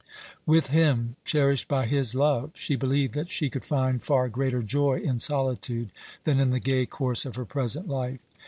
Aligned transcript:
With 0.47 0.69
him, 0.69 1.15
cherished 1.25 1.67
by 1.67 1.85
his 1.85 2.15
love, 2.15 2.53
she 2.55 2.75
believed 2.75 3.13
that 3.13 3.29
she 3.29 3.51
could 3.51 3.63
find 3.63 4.01
far 4.01 4.29
greater 4.29 4.63
joy 4.63 4.99
in 4.99 5.19
solitude 5.19 5.91
than 6.23 6.39
in 6.39 6.49
the 6.49 6.59
gay 6.59 6.87
course 6.87 7.23
of 7.23 7.35
her 7.35 7.45
present 7.45 7.87
life. 7.87 8.17